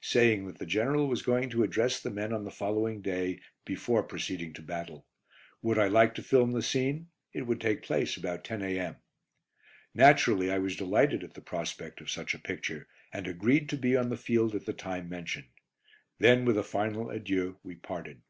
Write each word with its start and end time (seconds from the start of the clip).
saying 0.08 0.46
that 0.46 0.56
the 0.56 0.64
General 0.64 1.08
was 1.08 1.20
going 1.20 1.50
to 1.50 1.62
address 1.62 2.00
the 2.00 2.08
men 2.08 2.32
on 2.32 2.44
the 2.44 2.50
following 2.50 3.02
day, 3.02 3.38
before 3.66 4.02
proceeding 4.02 4.54
to 4.54 4.62
battle. 4.62 5.04
Would 5.60 5.78
I 5.78 5.88
like 5.88 6.14
to 6.14 6.22
film 6.22 6.52
the 6.52 6.62
scene? 6.62 7.08
It 7.34 7.42
would 7.46 7.60
take 7.60 7.82
place 7.82 8.16
about 8.16 8.44
10 8.44 8.62
a.m. 8.62 8.96
Naturally, 9.92 10.50
I 10.50 10.56
was 10.58 10.74
delighted 10.74 11.22
at 11.22 11.34
the 11.34 11.42
prospect 11.42 12.00
of 12.00 12.10
such 12.10 12.32
a 12.32 12.38
picture, 12.38 12.88
and 13.12 13.26
agreed 13.26 13.68
to 13.68 13.76
be 13.76 13.94
on 13.94 14.08
the 14.08 14.16
field 14.16 14.54
at 14.54 14.64
the 14.64 14.72
time 14.72 15.06
mentioned. 15.06 15.48
Then 16.18 16.46
with 16.46 16.56
a 16.56 16.62
final 16.62 17.10
adieu 17.10 17.58
we 17.62 17.74
parted. 17.74 18.22